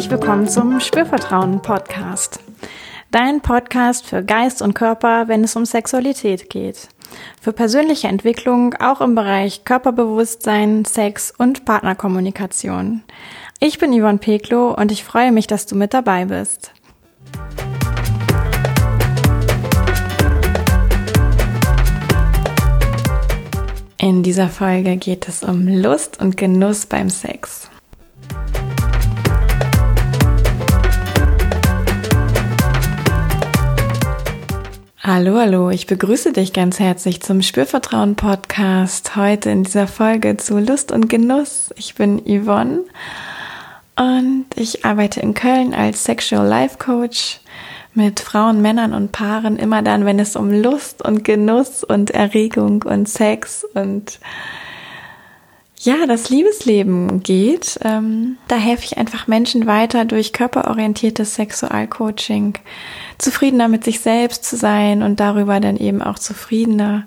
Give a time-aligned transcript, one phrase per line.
[0.00, 2.40] herzlich willkommen zum Spürvertrauen Podcast.
[3.10, 6.88] Dein Podcast für Geist und Körper, wenn es um Sexualität geht.
[7.38, 13.02] Für persönliche Entwicklung auch im Bereich Körperbewusstsein, Sex und Partnerkommunikation.
[13.58, 16.72] Ich bin Yvonne Peklo und ich freue mich, dass du mit dabei bist.
[23.98, 27.70] In dieser Folge geht es um Lust und Genuss beim Sex.
[35.02, 39.16] Hallo, hallo, ich begrüße dich ganz herzlich zum Spürvertrauen Podcast.
[39.16, 41.70] Heute in dieser Folge zu Lust und Genuss.
[41.76, 42.82] Ich bin Yvonne
[43.96, 47.40] und ich arbeite in Köln als Sexual Life Coach
[47.94, 52.82] mit Frauen, Männern und Paaren immer dann, wenn es um Lust und Genuss und Erregung
[52.82, 54.20] und Sex und
[55.82, 57.80] ja, das Liebesleben geht.
[57.82, 62.58] Ähm, da helfe ich einfach Menschen weiter durch körperorientiertes Sexualcoaching,
[63.20, 67.06] zufriedener mit sich selbst zu sein und darüber dann eben auch zufriedener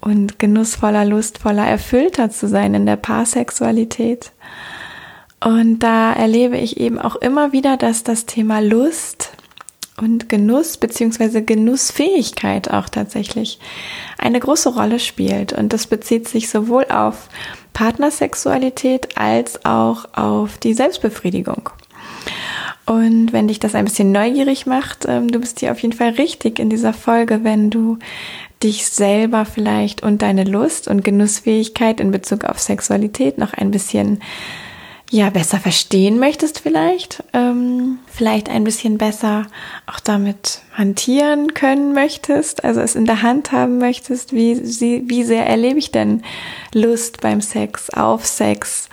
[0.00, 4.32] und genussvoller, lustvoller, erfüllter zu sein in der Paarsexualität.
[5.42, 9.32] Und da erlebe ich eben auch immer wieder, dass das Thema Lust
[10.00, 13.58] und Genuss beziehungsweise Genussfähigkeit auch tatsächlich
[14.18, 15.52] eine große Rolle spielt.
[15.52, 17.28] Und das bezieht sich sowohl auf
[17.72, 21.70] Partnersexualität als auch auf die Selbstbefriedigung.
[22.90, 26.08] Und wenn dich das ein bisschen neugierig macht, ähm, du bist hier auf jeden Fall
[26.08, 28.00] richtig in dieser Folge, wenn du
[28.64, 34.20] dich selber vielleicht und deine Lust und Genussfähigkeit in Bezug auf Sexualität noch ein bisschen
[35.08, 39.46] ja besser verstehen möchtest vielleicht, ähm, vielleicht ein bisschen besser
[39.86, 45.46] auch damit hantieren können möchtest, also es in der Hand haben möchtest, wie, wie sehr
[45.46, 46.24] erlebe ich denn
[46.74, 48.88] Lust beim Sex, auf Sex.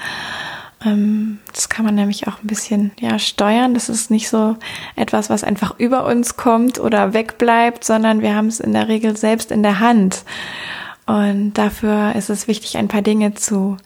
[0.86, 3.74] Ähm, das kann man nämlich auch ein bisschen ja steuern.
[3.74, 4.58] Das ist nicht so
[4.96, 9.18] etwas, was einfach über uns kommt oder wegbleibt, sondern wir haben es in der Regel
[9.18, 10.24] selbst in der Hand.
[11.06, 13.78] Und dafür ist es wichtig, ein paar Dinge zu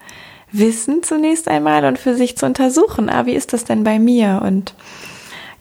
[0.50, 4.42] wissen zunächst einmal und für sich zu untersuchen, ah, wie ist das denn bei mir?
[4.44, 4.74] Und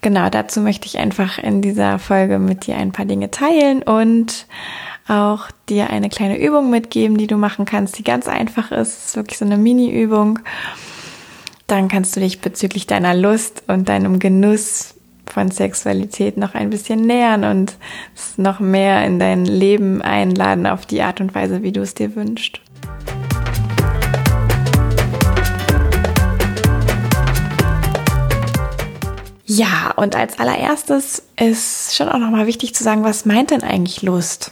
[0.01, 4.47] genau dazu möchte ich einfach in dieser Folge mit dir ein paar Dinge teilen und
[5.07, 8.97] auch dir eine kleine Übung mitgeben, die du machen kannst, die ganz einfach ist.
[8.97, 10.39] Es ist wirklich so eine Mini-Übung.
[11.71, 14.93] Dann kannst du dich bezüglich deiner Lust und deinem Genuss
[15.25, 17.77] von Sexualität noch ein bisschen nähern und
[18.13, 21.93] es noch mehr in dein Leben einladen auf die Art und Weise, wie du es
[21.93, 22.59] dir wünschst.
[29.45, 34.01] Ja, und als allererstes ist schon auch nochmal wichtig zu sagen, was meint denn eigentlich
[34.01, 34.51] Lust?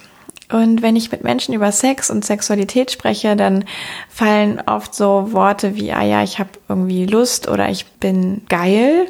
[0.51, 3.65] Und wenn ich mit Menschen über Sex und Sexualität spreche, dann
[4.09, 9.05] fallen oft so Worte wie, ah ja, ich habe irgendwie Lust oder ich bin geil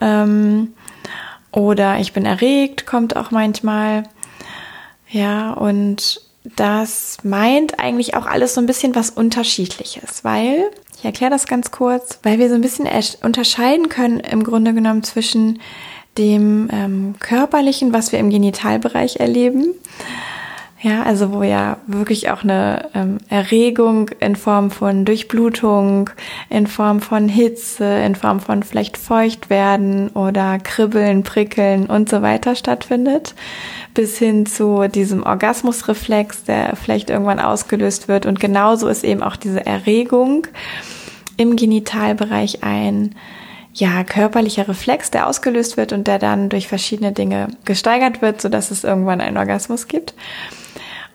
[0.00, 0.72] ähm,
[1.52, 4.04] oder ich bin erregt, kommt auch manchmal.
[5.10, 6.22] Ja, und
[6.56, 11.70] das meint eigentlich auch alles so ein bisschen was Unterschiedliches, weil ich erkläre das ganz
[11.70, 12.88] kurz, weil wir so ein bisschen
[13.22, 15.60] unterscheiden können im Grunde genommen zwischen
[16.16, 19.74] dem ähm, körperlichen, was wir im Genitalbereich erleben.
[20.82, 26.10] Ja, also wo ja wirklich auch eine ähm, Erregung in Form von Durchblutung,
[26.50, 32.54] in Form von Hitze, in Form von vielleicht Feuchtwerden oder Kribbeln, Prickeln und so weiter
[32.54, 33.34] stattfindet,
[33.94, 38.26] bis hin zu diesem Orgasmusreflex, der vielleicht irgendwann ausgelöst wird.
[38.26, 40.46] Und genauso ist eben auch diese Erregung
[41.38, 43.14] im Genitalbereich ein
[43.72, 48.50] ja, körperlicher Reflex, der ausgelöst wird und der dann durch verschiedene Dinge gesteigert wird, so
[48.50, 50.14] dass es irgendwann einen Orgasmus gibt.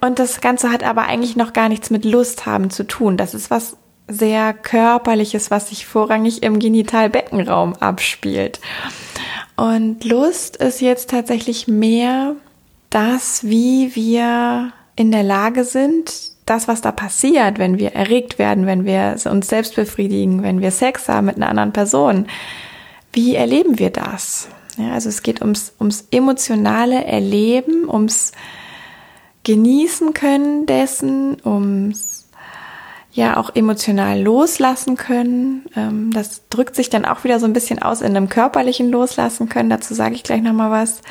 [0.01, 3.17] Und das Ganze hat aber eigentlich noch gar nichts mit Lust haben zu tun.
[3.17, 8.59] Das ist was sehr körperliches, was sich vorrangig im Genitalbeckenraum abspielt.
[9.55, 12.35] Und Lust ist jetzt tatsächlich mehr
[12.89, 16.11] das, wie wir in der Lage sind,
[16.45, 20.71] das, was da passiert, wenn wir erregt werden, wenn wir uns selbst befriedigen, wenn wir
[20.71, 22.25] Sex haben mit einer anderen Person,
[23.13, 24.49] wie erleben wir das?
[24.77, 28.31] Ja, also es geht ums, ums emotionale Erleben, ums
[29.43, 32.21] Genießen können dessen, ums
[33.13, 35.65] ja auch emotional loslassen können.
[35.75, 39.49] Ähm, das drückt sich dann auch wieder so ein bisschen aus in einem körperlichen Loslassen
[39.49, 39.69] können.
[39.69, 41.01] Dazu sage ich gleich nochmal was.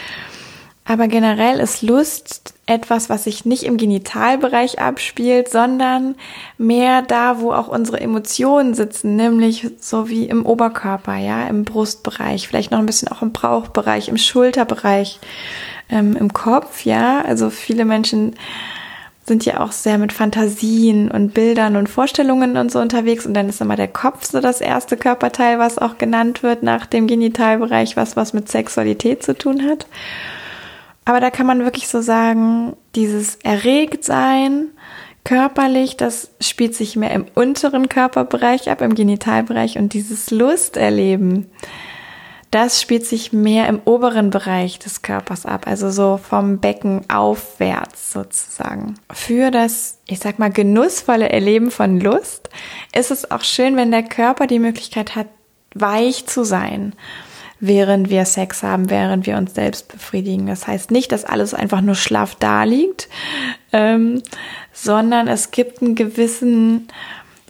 [0.86, 6.16] Aber generell ist Lust etwas, was sich nicht im Genitalbereich abspielt, sondern
[6.56, 12.48] mehr da, wo auch unsere Emotionen sitzen, nämlich so wie im Oberkörper, ja, im Brustbereich,
[12.48, 15.20] vielleicht noch ein bisschen auch im Bauchbereich, im Schulterbereich,
[15.90, 17.22] ähm, im Kopf, ja.
[17.22, 18.34] Also viele Menschen
[19.24, 23.48] sind ja auch sehr mit Fantasien und Bildern und Vorstellungen und so unterwegs und dann
[23.48, 27.96] ist immer der Kopf so das erste Körperteil, was auch genannt wird nach dem Genitalbereich,
[27.96, 29.86] was was mit Sexualität zu tun hat.
[31.04, 34.68] Aber da kann man wirklich so sagen, dieses Erregtsein
[35.24, 41.46] körperlich, das spielt sich mehr im unteren Körperbereich ab, im Genitalbereich und dieses Lusterleben,
[42.50, 48.12] das spielt sich mehr im oberen Bereich des Körpers ab, also so vom Becken aufwärts
[48.12, 48.96] sozusagen.
[49.12, 52.50] Für das, ich sag mal, genussvolle Erleben von Lust
[52.94, 55.28] ist es auch schön, wenn der Körper die Möglichkeit hat,
[55.74, 56.94] weich zu sein
[57.60, 60.46] während wir Sex haben, während wir uns selbst befriedigen.
[60.46, 63.08] Das heißt nicht, dass alles einfach nur schlaff da liegt,
[63.72, 64.22] ähm,
[64.72, 66.88] sondern es gibt einen gewissen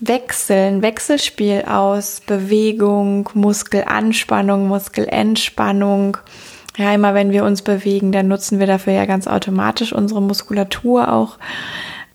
[0.01, 6.17] Wechsel, ein Wechselspiel aus Bewegung, Muskelanspannung, Muskelentspannung.
[6.77, 11.13] Ja, immer wenn wir uns bewegen, dann nutzen wir dafür ja ganz automatisch unsere Muskulatur
[11.13, 11.37] auch.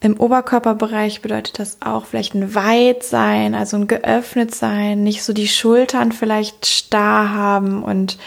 [0.01, 5.47] Im Oberkörperbereich bedeutet das auch vielleicht ein Weitsein, also ein geöffnet sein, nicht so die
[5.47, 8.17] Schultern vielleicht starr haben und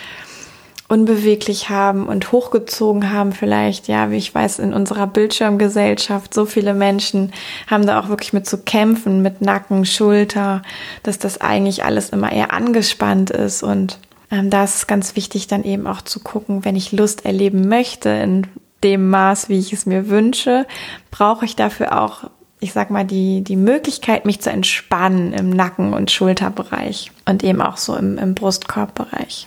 [0.88, 6.72] unbeweglich haben und hochgezogen haben vielleicht, ja, wie ich weiß, in unserer Bildschirmgesellschaft, so viele
[6.72, 7.32] Menschen
[7.66, 10.62] haben da auch wirklich mit zu kämpfen, mit Nacken, Schulter,
[11.02, 13.98] dass das eigentlich alles immer eher angespannt ist und
[14.30, 17.68] ähm, da ist es ganz wichtig, dann eben auch zu gucken, wenn ich Lust erleben
[17.68, 18.46] möchte, in
[18.82, 20.66] dem Maß, wie ich es mir wünsche,
[21.10, 22.30] brauche ich dafür auch
[22.60, 27.62] ich sag mal, die, die Möglichkeit, mich zu entspannen im Nacken- und Schulterbereich und eben
[27.62, 29.46] auch so im, im Brustkorbbereich.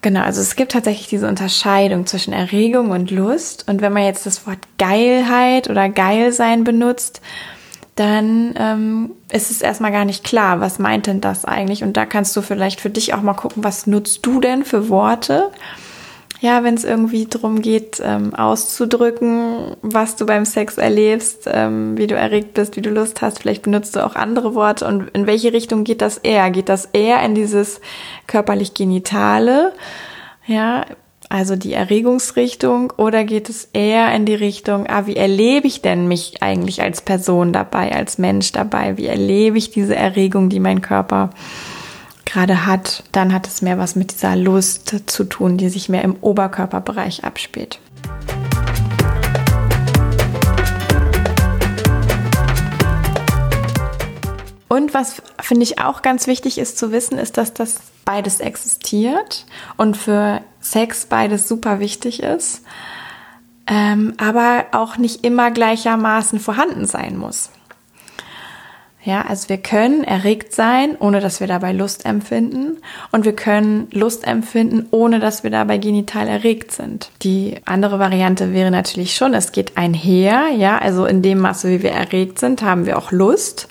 [0.00, 3.68] Genau, also es gibt tatsächlich diese Unterscheidung zwischen Erregung und Lust.
[3.68, 7.20] Und wenn man jetzt das Wort Geilheit oder Geilsein benutzt,
[7.96, 11.82] dann ähm, ist es erstmal gar nicht klar, was meint denn das eigentlich?
[11.82, 14.88] Und da kannst du vielleicht für dich auch mal gucken, was nutzt du denn für
[14.88, 15.50] Worte?
[16.40, 22.06] Ja, wenn es irgendwie darum geht, ähm, auszudrücken, was du beim Sex erlebst, ähm, wie
[22.06, 25.26] du erregt bist, wie du Lust hast, vielleicht benutzt du auch andere Worte und in
[25.26, 26.50] welche Richtung geht das eher?
[26.50, 27.80] Geht das eher in dieses
[28.28, 29.72] körperlich-genitale,
[30.46, 30.84] ja,
[31.28, 36.08] also die Erregungsrichtung, oder geht es eher in die Richtung, ah, wie erlebe ich denn
[36.08, 38.96] mich eigentlich als Person dabei, als Mensch dabei?
[38.96, 41.30] Wie erlebe ich diese Erregung, die mein Körper
[42.28, 46.02] gerade hat, dann hat es mehr was mit dieser Lust zu tun, die sich mehr
[46.02, 47.80] im Oberkörperbereich abspielt.
[54.68, 59.46] Und was finde ich auch ganz wichtig ist zu wissen, ist, dass das beides existiert
[59.76, 62.62] und für Sex beides super wichtig ist,
[63.66, 67.50] ähm, aber auch nicht immer gleichermaßen vorhanden sein muss.
[69.04, 72.78] Ja, also wir können erregt sein, ohne dass wir dabei Lust empfinden.
[73.12, 77.10] Und wir können Lust empfinden, ohne dass wir dabei genital erregt sind.
[77.22, 80.48] Die andere Variante wäre natürlich schon, es geht einher.
[80.56, 83.68] Ja, also in dem Maße, wie wir erregt sind, haben wir auch Lust.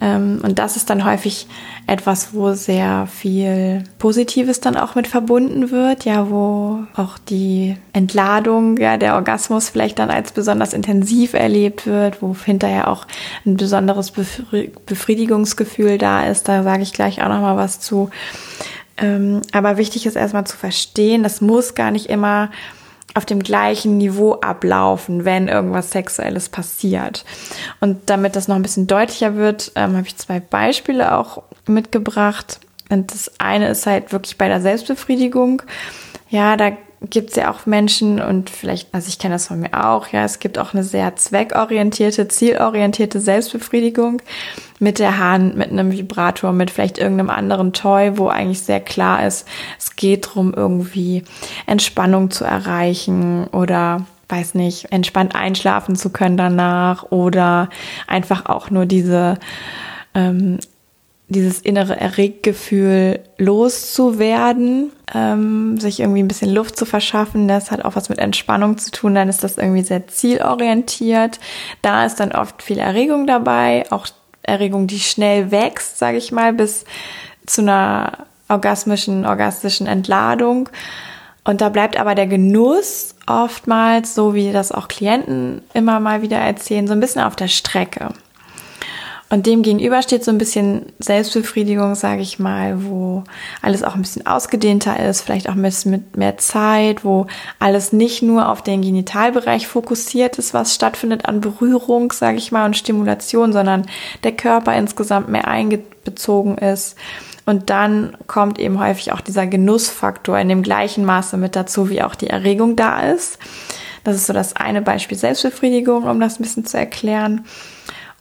[0.00, 1.46] Ähm, und das ist dann häufig
[1.86, 8.78] etwas, wo sehr viel Positives dann auch mit verbunden wird, ja, wo auch die Entladung,
[8.78, 13.06] ja, der Orgasmus vielleicht dann als besonders intensiv erlebt wird, wo hinterher auch
[13.44, 14.12] ein besonderes
[14.86, 16.48] Befriedigungsgefühl da ist.
[16.48, 18.10] Da sage ich gleich auch noch mal was zu.
[18.96, 22.50] Ähm, aber wichtig ist erstmal zu verstehen, das muss gar nicht immer
[23.14, 27.24] auf dem gleichen Niveau ablaufen, wenn irgendwas Sexuelles passiert.
[27.80, 32.60] Und damit das noch ein bisschen deutlicher wird, ähm, habe ich zwei Beispiele auch mitgebracht.
[32.88, 35.62] Und das eine ist halt wirklich bei der Selbstbefriedigung.
[36.28, 36.72] Ja, da
[37.08, 40.24] gibt es ja auch Menschen und vielleicht, also ich kenne das von mir auch, ja,
[40.24, 44.20] es gibt auch eine sehr zweckorientierte, zielorientierte Selbstbefriedigung
[44.78, 49.26] mit der Hand, mit einem Vibrator, mit vielleicht irgendeinem anderen Toy, wo eigentlich sehr klar
[49.26, 51.24] ist, es geht darum, irgendwie
[51.66, 57.70] Entspannung zu erreichen oder weiß nicht, entspannt einschlafen zu können danach oder
[58.06, 59.38] einfach auch nur diese
[60.14, 60.58] ähm,
[61.30, 67.48] dieses innere Erreggefühl loszuwerden, ähm, sich irgendwie ein bisschen Luft zu verschaffen.
[67.48, 69.14] Das hat auch was mit Entspannung zu tun.
[69.14, 71.40] Dann ist das irgendwie sehr zielorientiert.
[71.82, 74.06] Da ist dann oft viel Erregung dabei, auch
[74.42, 76.84] Erregung, die schnell wächst, sage ich mal, bis
[77.46, 80.68] zu einer orgasmischen, orgastischen Entladung.
[81.44, 86.38] Und da bleibt aber der Genuss oftmals, so wie das auch Klienten immer mal wieder
[86.38, 88.10] erzählen, so ein bisschen auf der Strecke.
[89.32, 93.22] Und dem gegenüber steht so ein bisschen Selbstbefriedigung, sage ich mal, wo
[93.62, 97.28] alles auch ein bisschen ausgedehnter ist, vielleicht auch ein bisschen mit mehr Zeit, wo
[97.60, 102.66] alles nicht nur auf den Genitalbereich fokussiert ist, was stattfindet an Berührung, sage ich mal,
[102.66, 103.86] und Stimulation, sondern
[104.24, 106.96] der Körper insgesamt mehr eingezogen ist.
[107.46, 112.02] Und dann kommt eben häufig auch dieser Genussfaktor in dem gleichen Maße mit dazu, wie
[112.02, 113.38] auch die Erregung da ist.
[114.02, 117.44] Das ist so das eine Beispiel Selbstbefriedigung, um das ein bisschen zu erklären.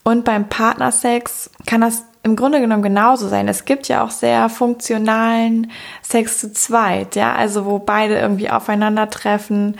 [0.04, 3.48] Und beim Partnersex kann das im Grunde genommen genauso sein.
[3.48, 9.78] Es gibt ja auch sehr funktionalen Sex zu zweit, ja, also wo beide irgendwie aufeinandertreffen.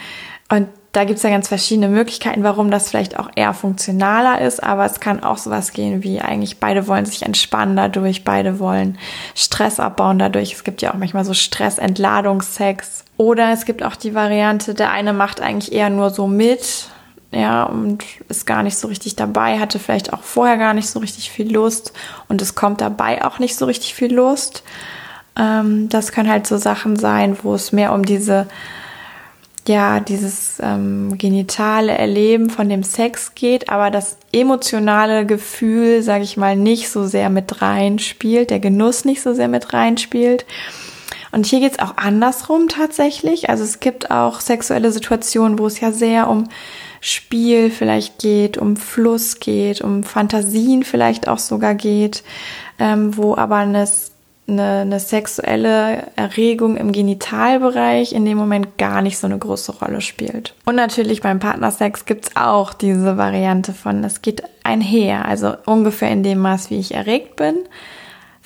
[0.50, 4.86] Und da gibt's ja ganz verschiedene Möglichkeiten, warum das vielleicht auch eher funktionaler ist, aber
[4.86, 8.98] es kann auch sowas gehen wie eigentlich beide wollen sich entspannen dadurch, beide wollen
[9.36, 10.54] Stress abbauen dadurch.
[10.54, 13.06] Es gibt ja auch manchmal so Stressentladungsex.
[13.18, 16.90] Oder es gibt auch die Variante, der eine macht eigentlich eher nur so mit,
[17.32, 21.00] ja, und ist gar nicht so richtig dabei, hatte vielleicht auch vorher gar nicht so
[21.00, 21.94] richtig viel Lust
[22.28, 24.64] und es kommt dabei auch nicht so richtig viel Lust.
[25.38, 28.48] Ähm, das können halt so Sachen sein, wo es mehr um diese,
[29.68, 36.36] ja, dieses ähm, genitale Erleben von dem Sex geht, aber das emotionale Gefühl, sage ich
[36.36, 40.48] mal, nicht so sehr mit reinspielt, der Genuss nicht so sehr mit reinspielt.
[41.32, 43.52] Und hier geht's auch andersrum tatsächlich.
[43.52, 46.50] Also es gibt auch sexuelle Situationen, wo es ja sehr um
[47.02, 52.24] Spiel vielleicht geht, um Fluss geht, um Fantasien vielleicht auch sogar geht,
[52.78, 53.88] ähm, wo aber eine,
[54.48, 60.02] eine, eine sexuelle Erregung im Genitalbereich in dem Moment gar nicht so eine große Rolle
[60.02, 60.56] spielt.
[60.66, 66.24] Und natürlich beim Partnersex gibt's auch diese Variante von, es geht einher, also ungefähr in
[66.24, 67.56] dem Maß, wie ich erregt bin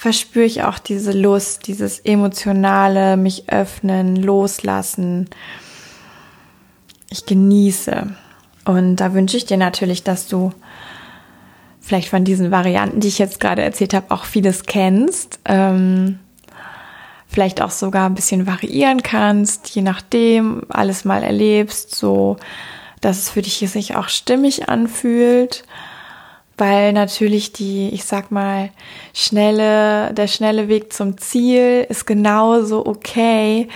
[0.04, 5.30] verspüre ich auch diese Lust, dieses emotionale, mich öffnen, loslassen.
[7.10, 8.14] Ich genieße.
[8.66, 10.52] Und da wünsche ich dir natürlich, dass du
[11.82, 15.40] vielleicht von diesen Varianten, die ich jetzt gerade erzählt habe, auch vieles kennst.
[15.46, 16.20] Ähm,
[17.28, 22.38] vielleicht auch sogar ein bisschen variieren kannst, je nachdem, alles mal erlebst, so
[23.02, 25.66] dass es für dich sich auch stimmig anfühlt.
[26.58, 28.70] Weil natürlich die, ich sag mal,
[29.14, 33.68] schnelle, der schnelle Weg zum Ziel ist genauso okay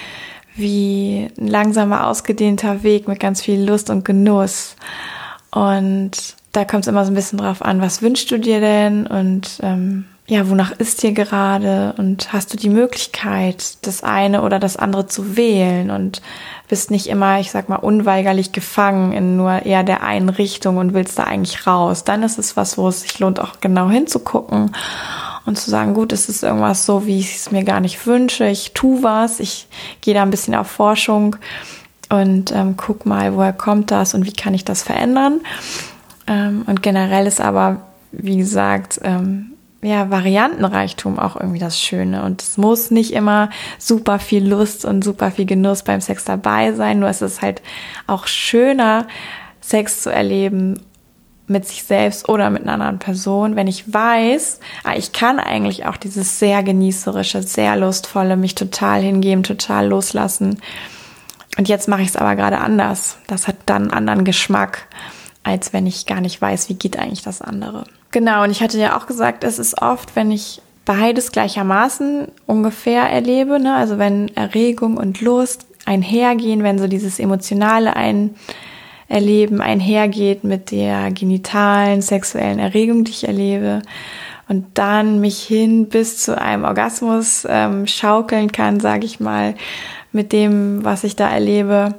[0.57, 4.75] wie ein langsamer, ausgedehnter Weg mit ganz viel Lust und Genuss.
[5.51, 9.07] Und da kommt es immer so ein bisschen drauf an, was wünschst du dir denn
[9.07, 14.59] und ähm, ja, wonach ist dir gerade und hast du die Möglichkeit, das eine oder
[14.59, 16.21] das andere zu wählen und
[16.67, 20.93] bist nicht immer, ich sag mal, unweigerlich gefangen in nur eher der einen Richtung und
[20.93, 22.03] willst da eigentlich raus.
[22.03, 24.71] Dann ist es was, wo es sich lohnt, auch genau hinzugucken
[25.47, 28.45] und zu sagen, gut, es ist irgendwas so, wie ich es mir gar nicht wünsche.
[28.47, 29.67] Ich tu was, ich
[30.01, 31.37] gehe da ein bisschen auf Forschung
[32.09, 35.39] und ähm, guck mal, woher kommt das und wie kann ich das verändern.
[36.27, 42.23] Ähm, und generell ist aber, wie gesagt, ähm, ja, Variantenreichtum auch irgendwie das Schöne.
[42.23, 43.49] Und es muss nicht immer
[43.79, 47.61] super viel Lust und super viel Genuss beim Sex dabei sein, nur es ist halt
[48.05, 49.07] auch schöner,
[49.61, 50.81] Sex zu erleben
[51.47, 55.85] mit sich selbst oder mit einer anderen Person, wenn ich weiß, ah, ich kann eigentlich
[55.85, 60.59] auch dieses sehr genießerische, sehr lustvolle, mich total hingeben, total loslassen.
[61.57, 63.17] Und jetzt mache ich es aber gerade anders.
[63.27, 64.87] Das hat dann einen anderen Geschmack,
[65.43, 67.85] als wenn ich gar nicht weiß, wie geht eigentlich das andere.
[68.11, 73.03] Genau, und ich hatte ja auch gesagt, es ist oft, wenn ich beides gleichermaßen ungefähr
[73.03, 73.75] erlebe, ne?
[73.75, 78.35] also wenn Erregung und Lust einhergehen, wenn so dieses Emotionale ein
[79.09, 83.81] Erleben einhergeht mit der genitalen, sexuellen Erregung, die ich erlebe
[84.47, 89.55] und dann mich hin bis zu einem Orgasmus ähm, schaukeln kann, sage ich mal,
[90.11, 91.95] mit dem, was ich da erlebe.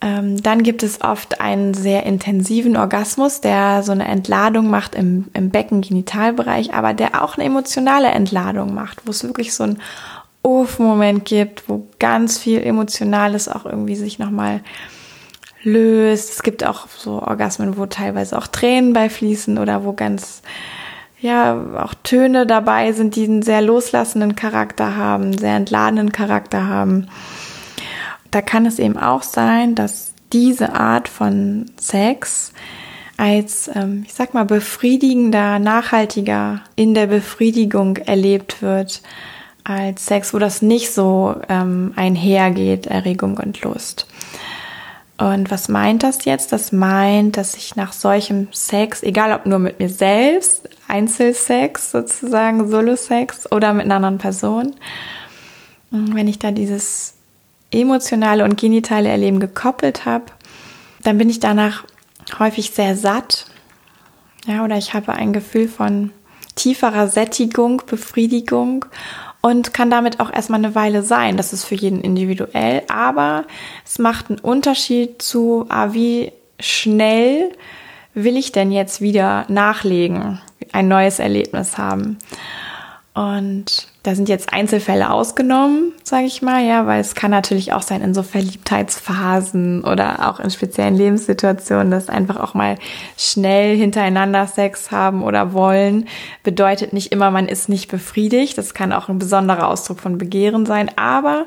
[0.00, 5.28] Ähm, dann gibt es oft einen sehr intensiven Orgasmus, der so eine Entladung macht im,
[5.32, 9.78] im Becken-Genitalbereich, aber der auch eine emotionale Entladung macht, wo es wirklich so ein
[10.42, 14.60] Uff-Moment gibt, wo ganz viel Emotionales auch irgendwie sich nochmal
[15.64, 16.30] löst.
[16.30, 20.42] Es gibt auch so Orgasmen, wo teilweise auch Tränen bei fließen oder wo ganz,
[21.20, 27.08] ja, auch Töne dabei sind, die einen sehr loslassenden Charakter haben, sehr entladenen Charakter haben.
[28.30, 32.52] Da kann es eben auch sein, dass diese Art von Sex
[33.16, 39.02] als, ähm, ich sag mal, befriedigender, nachhaltiger in der Befriedigung erlebt wird,
[39.62, 44.06] als Sex, wo das nicht so ähm, einhergeht, Erregung und Lust.
[45.16, 46.52] Und was meint das jetzt?
[46.52, 52.68] Das meint, dass ich nach solchem Sex, egal ob nur mit mir selbst, Einzelsex sozusagen,
[52.68, 54.74] Solo-Sex oder mit einer anderen Person,
[55.90, 57.14] wenn ich da dieses
[57.70, 60.26] emotionale und genitale Erleben gekoppelt habe,
[61.02, 61.84] dann bin ich danach
[62.38, 63.46] häufig sehr satt.
[64.46, 66.10] Ja, oder ich habe ein Gefühl von
[66.56, 68.84] tieferer Sättigung, Befriedigung
[69.44, 71.36] und kann damit auch erstmal eine Weile sein.
[71.36, 73.44] Das ist für jeden individuell, aber
[73.84, 77.50] es macht einen Unterschied zu, ah, wie schnell
[78.14, 80.40] will ich denn jetzt wieder nachlegen,
[80.72, 82.16] ein neues Erlebnis haben.
[83.12, 87.80] Und Da sind jetzt Einzelfälle ausgenommen, sage ich mal, ja, weil es kann natürlich auch
[87.80, 92.76] sein in so Verliebtheitsphasen oder auch in speziellen Lebenssituationen, dass einfach auch mal
[93.16, 96.06] schnell hintereinander Sex haben oder wollen,
[96.42, 98.58] bedeutet nicht immer, man ist nicht befriedigt.
[98.58, 100.90] Das kann auch ein besonderer Ausdruck von Begehren sein.
[100.96, 101.46] Aber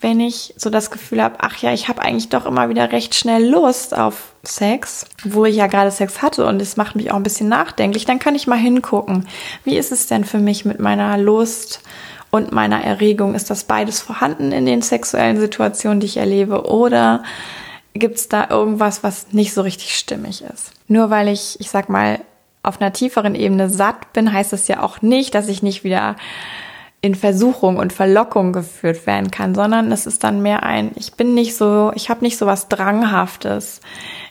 [0.00, 3.16] wenn ich so das Gefühl habe, ach ja, ich habe eigentlich doch immer wieder recht
[3.16, 7.16] schnell Lust auf Sex, wo ich ja gerade Sex hatte und es macht mich auch
[7.16, 9.26] ein bisschen nachdenklich, dann kann ich mal hingucken.
[9.64, 11.82] Wie ist es denn für mich mit meiner Lust
[12.30, 13.34] und meiner Erregung?
[13.34, 16.66] Ist das beides vorhanden in den sexuellen Situationen, die ich erlebe?
[16.70, 17.22] Oder
[17.94, 20.72] gibt es da irgendwas, was nicht so richtig stimmig ist?
[20.86, 22.20] Nur weil ich, ich sag mal,
[22.62, 26.16] auf einer tieferen Ebene satt bin, heißt das ja auch nicht, dass ich nicht wieder
[27.00, 31.32] in Versuchung und Verlockung geführt werden kann, sondern es ist dann mehr ein, ich bin
[31.34, 33.80] nicht so, ich habe nicht so was Dranghaftes.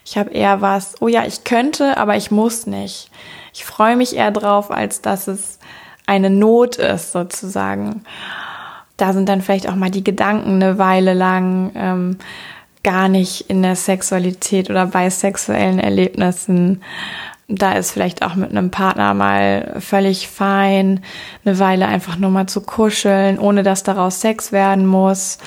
[0.05, 3.09] Ich habe eher was, oh ja, ich könnte, aber ich muss nicht.
[3.53, 5.56] Ich freue mich eher drauf, als dass es
[6.07, 8.03] eine Not ist, sozusagen.
[8.97, 12.17] Da sind dann vielleicht auch mal die Gedanken eine Weile lang ähm,
[12.83, 16.81] gar nicht in der Sexualität oder bei sexuellen Erlebnissen
[17.47, 21.01] da ist vielleicht auch mit einem Partner mal völlig fein,
[21.45, 25.37] eine Weile einfach nur mal zu kuscheln, ohne dass daraus Sex werden muss.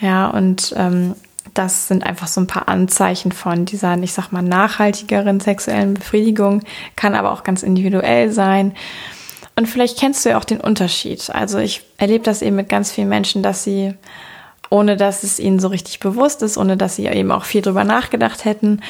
[0.00, 1.14] Ja, und ähm,
[1.52, 6.62] das sind einfach so ein paar Anzeichen von dieser, ich sag mal, nachhaltigeren sexuellen Befriedigung,
[6.96, 8.74] kann aber auch ganz individuell sein.
[9.56, 11.30] Und vielleicht kennst du ja auch den Unterschied.
[11.30, 13.94] Also ich erlebe das eben mit ganz vielen Menschen, dass sie,
[14.70, 17.84] ohne dass es ihnen so richtig bewusst ist, ohne dass sie eben auch viel drüber
[17.84, 18.80] nachgedacht hätten,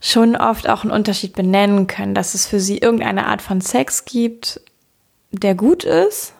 [0.00, 4.04] schon oft auch einen Unterschied benennen können, dass es für sie irgendeine Art von Sex
[4.04, 4.60] gibt,
[5.30, 6.34] der gut ist,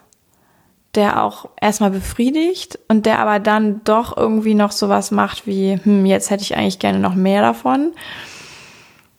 [0.95, 6.07] der auch erstmal befriedigt und der aber dann doch irgendwie noch sowas macht wie, hm,
[6.07, 7.93] jetzt hätte ich eigentlich gerne noch mehr davon.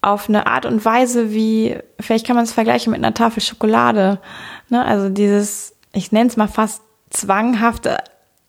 [0.01, 4.19] Auf eine Art und Weise wie, vielleicht kann man es vergleichen mit einer Tafel Schokolade.
[4.69, 4.83] Ne?
[4.83, 7.97] Also dieses, ich nenne es mal fast zwanghafte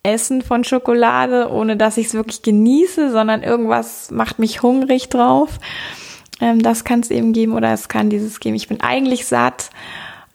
[0.03, 5.59] Essen von Schokolade, ohne dass ich es wirklich genieße, sondern irgendwas macht mich hungrig drauf.
[6.39, 8.55] Ähm, das kann es eben geben oder es kann dieses geben.
[8.55, 9.69] Ich bin eigentlich satt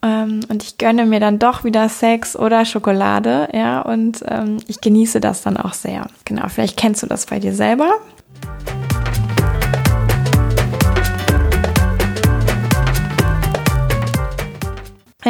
[0.03, 4.81] ähm, und ich gönne mir dann doch wieder Sex oder Schokolade, ja, und ähm, ich
[4.81, 6.07] genieße das dann auch sehr.
[6.25, 7.90] Genau, vielleicht kennst du das bei dir selber.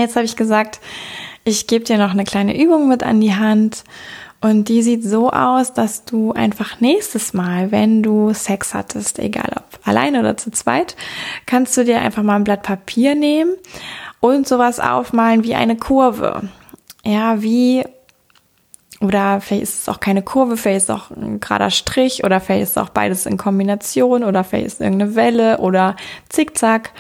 [0.00, 0.80] Jetzt habe ich gesagt,
[1.44, 3.84] ich gebe dir noch eine kleine Übung mit an die Hand
[4.40, 9.50] und die sieht so aus, dass du einfach nächstes Mal, wenn du Sex hattest, egal
[9.56, 10.96] ob alleine oder zu zweit,
[11.46, 13.54] kannst du dir einfach mal ein Blatt Papier nehmen
[14.20, 16.48] und sowas aufmalen wie eine Kurve.
[17.04, 17.84] Ja, wie
[19.00, 22.40] oder vielleicht ist es auch keine Kurve, vielleicht ist es auch ein gerader Strich oder
[22.40, 25.96] vielleicht ist es auch beides in Kombination oder vielleicht ist es irgendeine Welle oder
[26.28, 26.92] Zickzack.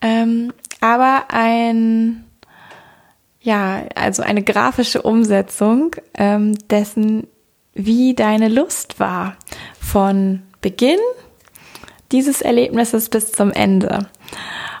[0.00, 2.26] Ähm, aber ein
[3.46, 7.28] ja, also eine grafische Umsetzung ähm, dessen,
[7.74, 9.36] wie deine Lust war
[9.80, 10.98] von Beginn
[12.10, 14.08] dieses Erlebnisses bis zum Ende.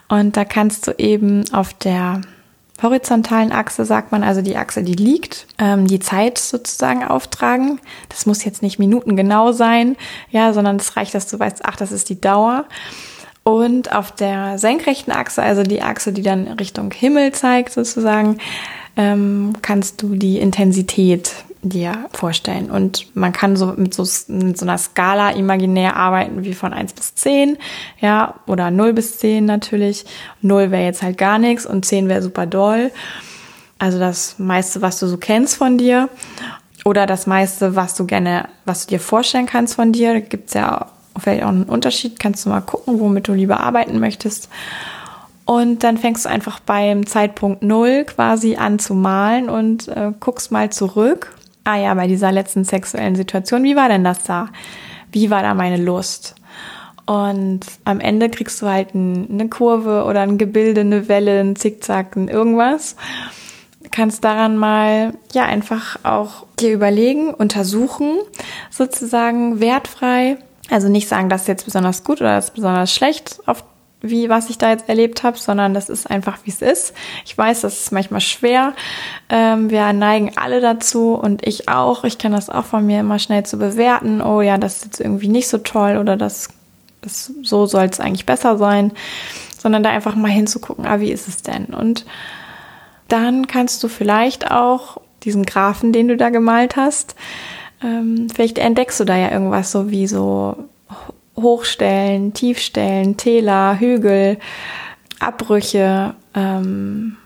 [0.08, 2.22] Und da kannst du eben auf der
[2.82, 7.80] horizontalen Achse, sagt man, also die Achse, die liegt, ähm, die Zeit sozusagen auftragen.
[8.08, 9.96] Das muss jetzt nicht minutengenau sein,
[10.30, 12.64] ja, sondern es reicht, dass du weißt, ach, das ist die Dauer.
[13.46, 18.38] Und auf der senkrechten Achse, also die Achse, die dann Richtung Himmel zeigt sozusagen,
[18.96, 21.30] ähm, kannst du die Intensität
[21.62, 22.72] dir vorstellen.
[22.72, 26.94] Und man kann so mit so, mit so einer Skala imaginär arbeiten wie von 1
[26.94, 27.56] bis 10,
[28.00, 30.06] ja, oder 0 bis 10 natürlich.
[30.42, 32.90] 0 wäre jetzt halt gar nichts und 10 wäre super doll.
[33.78, 36.08] Also das meiste, was du so kennst von dir.
[36.84, 40.20] Oder das meiste, was du gerne, was du dir vorstellen kannst von dir.
[40.20, 40.86] Gibt's ja
[41.18, 44.48] vielleicht auch einen Unterschied, kannst du mal gucken, womit du lieber arbeiten möchtest.
[45.44, 50.50] Und dann fängst du einfach beim Zeitpunkt Null quasi an zu malen und äh, guckst
[50.50, 51.36] mal zurück.
[51.62, 54.48] Ah ja, bei dieser letzten sexuellen Situation, wie war denn das da?
[55.12, 56.34] Wie war da meine Lust?
[57.06, 61.54] Und am Ende kriegst du halt ein, eine Kurve oder ein Gebilde, eine Welle, ein
[61.54, 62.96] Zickzack, ein irgendwas.
[63.92, 68.18] Kannst daran mal, ja, einfach auch dir überlegen, untersuchen,
[68.70, 70.38] sozusagen wertfrei,
[70.70, 73.64] also nicht sagen, das ist jetzt besonders gut oder das ist besonders schlecht, auf
[74.02, 76.94] wie was ich da jetzt erlebt habe, sondern das ist einfach, wie es ist.
[77.24, 78.74] Ich weiß, das ist manchmal schwer.
[79.28, 82.04] Ähm, wir neigen alle dazu und ich auch.
[82.04, 84.20] Ich kann das auch von mir immer schnell zu bewerten.
[84.20, 86.50] Oh ja, das ist jetzt irgendwie nicht so toll oder das,
[87.00, 88.92] das so soll es eigentlich besser sein,
[89.58, 91.66] sondern da einfach mal hinzugucken, ah, wie ist es denn?
[91.66, 92.04] Und
[93.08, 97.16] dann kannst du vielleicht auch diesen Graphen, den du da gemalt hast,
[97.86, 100.56] ähm, vielleicht entdeckst du da ja irgendwas so wie so
[101.36, 104.38] Hochstellen, Tiefstellen, Täler, Hügel,
[105.20, 107.16] Abbrüche, ähm,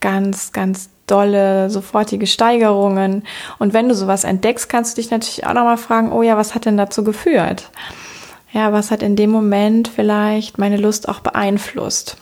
[0.00, 3.22] ganz, ganz dolle, sofortige Steigerungen.
[3.58, 6.54] Und wenn du sowas entdeckst, kannst du dich natürlich auch nochmal fragen, oh ja, was
[6.54, 7.70] hat denn dazu geführt?
[8.52, 12.16] Ja, was hat in dem Moment vielleicht meine Lust auch beeinflusst?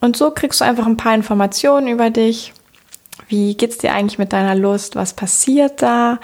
[0.00, 2.52] Und so kriegst du einfach ein paar Informationen über dich.
[3.32, 4.94] Wie geht's dir eigentlich mit deiner Lust?
[4.94, 6.20] Was passiert da?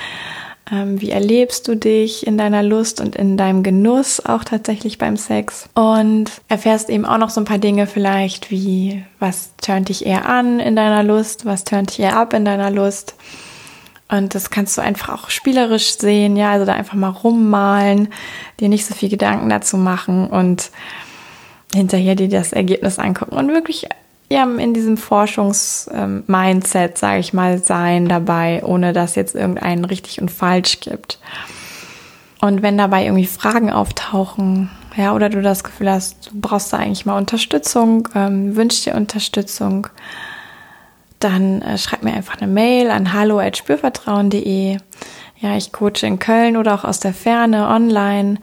[0.71, 5.17] Ähm, wie erlebst du dich in deiner Lust und in deinem Genuss auch tatsächlich beim
[5.17, 5.71] Sex?
[5.73, 10.29] Und erfährst eben auch noch so ein paar Dinge vielleicht wie, was turnt dich eher
[10.29, 11.47] an in deiner Lust?
[11.47, 13.15] Was turnt dich eher ab in deiner Lust?
[14.11, 18.09] Und das kannst du einfach auch spielerisch sehen, ja, also da einfach mal rummalen,
[18.61, 20.71] dir nicht so viel Gedanken dazu machen und
[21.75, 23.89] hinterher dir das Ergebnis angucken und wirklich
[24.31, 30.21] ja, in diesem Forschungs-Mindset, ähm, sage ich mal, sein dabei, ohne dass jetzt irgendeinen richtig
[30.21, 31.19] und falsch gibt.
[32.41, 36.77] Und wenn dabei irgendwie Fragen auftauchen, ja, oder du das Gefühl hast, du brauchst da
[36.77, 39.89] eigentlich mal Unterstützung, ähm, wünschst dir Unterstützung,
[41.21, 44.79] dann äh, schreib mir einfach eine Mail an hallo@spürvertrauen.de.
[45.41, 48.39] Ja, ich coache in Köln oder auch aus der Ferne online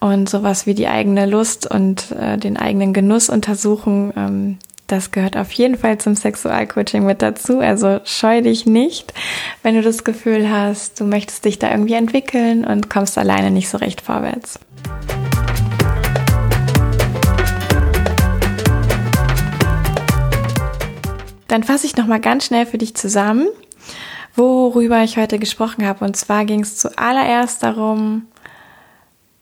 [0.00, 4.12] und sowas wie die eigene Lust und äh, den eigenen Genuss untersuchen.
[4.16, 7.58] Ähm, das gehört auf jeden Fall zum Sexualcoaching mit dazu.
[7.58, 9.12] Also scheu dich nicht,
[9.62, 13.68] wenn du das Gefühl hast, du möchtest dich da irgendwie entwickeln und kommst alleine nicht
[13.68, 14.60] so recht vorwärts.
[21.48, 23.48] Dann fasse ich noch mal ganz schnell für dich zusammen,
[24.34, 26.04] worüber ich heute gesprochen habe.
[26.04, 28.26] Und zwar ging es zuallererst darum,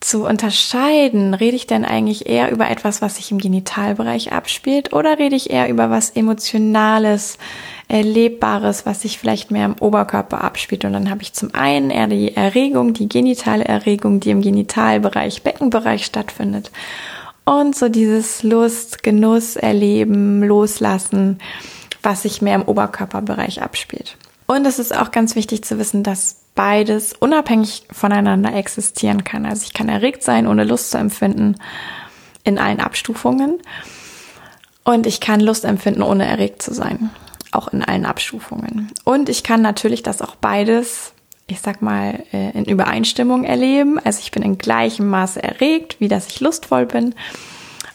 [0.05, 5.17] zu unterscheiden, rede ich denn eigentlich eher über etwas, was sich im Genitalbereich abspielt oder
[5.17, 7.39] rede ich eher über was Emotionales,
[7.87, 10.85] Erlebbares, was sich vielleicht mehr im Oberkörper abspielt.
[10.85, 15.41] Und dann habe ich zum einen eher die Erregung, die genitale Erregung, die im Genitalbereich,
[15.41, 16.69] Beckenbereich stattfindet.
[17.43, 21.39] Und so dieses Lust, Genuss, Erleben, Loslassen,
[22.03, 24.17] was sich mehr im Oberkörperbereich abspielt.
[24.47, 29.45] Und es ist auch ganz wichtig zu wissen, dass beides unabhängig voneinander existieren kann.
[29.45, 31.55] Also ich kann erregt sein, ohne Lust zu empfinden,
[32.43, 33.59] in allen Abstufungen.
[34.83, 37.09] Und ich kann Lust empfinden, ohne erregt zu sein.
[37.51, 38.91] Auch in allen Abstufungen.
[39.03, 41.13] Und ich kann natürlich das auch beides,
[41.47, 43.99] ich sag mal, äh, in Übereinstimmung erleben.
[43.99, 47.15] Also ich bin in gleichem Maße erregt, wie dass ich lustvoll bin.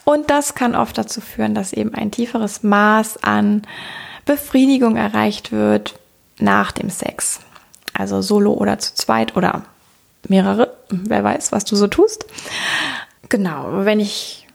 [0.04, 3.62] Und das kann oft dazu führen, dass eben ein tieferes Maß an
[4.24, 5.99] Befriedigung erreicht wird
[6.42, 7.40] nach dem Sex.
[7.92, 9.64] Also solo oder zu zweit oder
[10.28, 10.74] mehrere.
[10.90, 12.26] Wer weiß, was du so tust.
[13.28, 14.46] Genau, wenn ich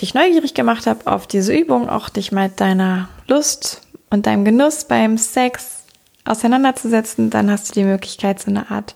[0.00, 4.84] dich neugierig gemacht habe auf diese Übung, auch dich mit deiner Lust und deinem Genuss
[4.84, 5.84] beim Sex
[6.24, 8.94] auseinanderzusetzen, dann hast du die Möglichkeit, so eine Art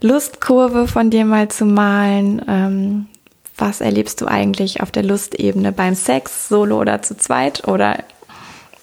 [0.00, 2.42] Lustkurve von dir mal zu malen.
[2.48, 3.06] Ähm,
[3.56, 7.98] was erlebst du eigentlich auf der Lustebene beim Sex, solo oder zu zweit oder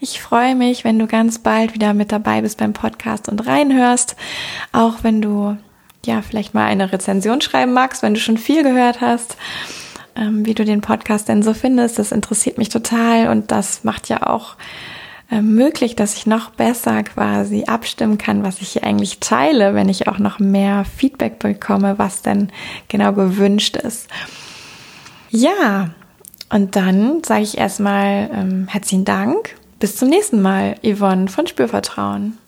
[0.00, 4.16] Ich freue mich, wenn du ganz bald wieder mit dabei bist beim Podcast und reinhörst.
[4.72, 5.56] Auch wenn du
[6.04, 9.36] ja vielleicht mal eine Rezension schreiben magst, wenn du schon viel gehört hast,
[10.14, 11.98] ähm, wie du den Podcast denn so findest.
[11.98, 14.56] Das interessiert mich total und das macht ja auch
[15.30, 20.08] möglich, dass ich noch besser quasi abstimmen kann, was ich hier eigentlich teile, wenn ich
[20.08, 22.50] auch noch mehr Feedback bekomme, was denn
[22.88, 24.08] genau gewünscht ist.
[25.30, 25.90] Ja,
[26.48, 32.38] und dann sage ich erstmal ähm, herzlichen Dank bis zum nächsten Mal, Yvonne von Spürvertrauen.